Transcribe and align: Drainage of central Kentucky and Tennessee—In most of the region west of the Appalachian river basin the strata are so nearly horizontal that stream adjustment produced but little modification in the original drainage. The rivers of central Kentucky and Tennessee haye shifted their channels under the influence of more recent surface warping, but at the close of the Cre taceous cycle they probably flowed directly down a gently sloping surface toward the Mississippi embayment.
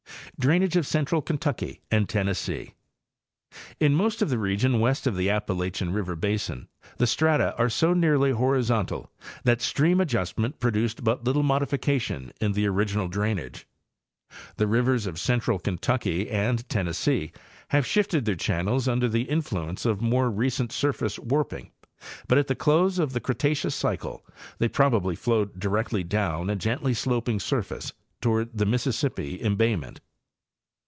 Drainage 0.39 0.75
of 0.75 0.87
central 0.87 1.21
Kentucky 1.21 1.81
and 1.91 2.09
Tennessee—In 2.09 3.93
most 3.93 4.23
of 4.23 4.29
the 4.31 4.39
region 4.39 4.79
west 4.79 5.05
of 5.05 5.15
the 5.15 5.29
Appalachian 5.29 5.93
river 5.93 6.15
basin 6.15 6.67
the 6.97 7.05
strata 7.05 7.55
are 7.59 7.69
so 7.69 7.93
nearly 7.93 8.31
horizontal 8.31 9.11
that 9.43 9.61
stream 9.61 10.01
adjustment 10.01 10.59
produced 10.59 11.03
but 11.03 11.23
little 11.25 11.43
modification 11.43 12.33
in 12.41 12.53
the 12.53 12.65
original 12.65 13.07
drainage. 13.07 13.67
The 14.57 14.65
rivers 14.65 15.05
of 15.05 15.19
central 15.19 15.59
Kentucky 15.59 16.27
and 16.31 16.67
Tennessee 16.67 17.33
haye 17.69 17.83
shifted 17.83 18.25
their 18.25 18.33
channels 18.33 18.87
under 18.87 19.07
the 19.07 19.29
influence 19.29 19.85
of 19.85 20.01
more 20.01 20.31
recent 20.31 20.71
surface 20.71 21.19
warping, 21.19 21.69
but 22.27 22.39
at 22.39 22.47
the 22.47 22.55
close 22.55 22.97
of 22.97 23.13
the 23.13 23.19
Cre 23.19 23.33
taceous 23.33 23.73
cycle 23.73 24.25
they 24.57 24.67
probably 24.67 25.15
flowed 25.15 25.59
directly 25.59 26.03
down 26.03 26.49
a 26.49 26.55
gently 26.55 26.95
sloping 26.95 27.39
surface 27.39 27.93
toward 28.21 28.57
the 28.57 28.65
Mississippi 28.65 29.39
embayment. 29.39 29.99